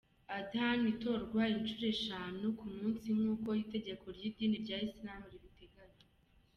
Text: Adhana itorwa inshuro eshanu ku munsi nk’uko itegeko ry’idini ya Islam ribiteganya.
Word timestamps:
Adhana 0.37 0.85
itorwa 0.93 1.41
inshuro 1.55 1.85
eshanu 1.95 2.43
ku 2.59 2.65
munsi 2.75 3.05
nk’uko 3.17 3.49
itegeko 3.63 4.05
ry’idini 4.15 4.57
ya 4.69 4.77
Islam 4.87 5.21
ribiteganya. 5.31 6.01